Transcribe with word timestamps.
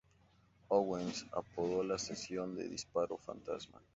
Owens 0.71 1.27
apodó 1.31 1.83
la 1.83 1.99
sesión 1.99 2.55
de 2.55 2.67
"disparo 2.67 3.17
fantasma". 3.19 3.79